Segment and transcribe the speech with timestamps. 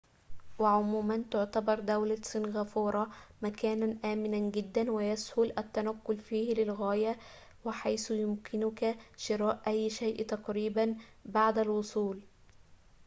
[0.59, 3.09] وعموماً تعتبر دولة سنغافورة
[3.41, 7.19] مكاناً آمناً جداً ويسهل التنقّل فيه للغاية
[7.65, 10.95] وحيث يمكنك شراء أي شيءٍ تقريباً
[11.25, 12.21] بعد الوصول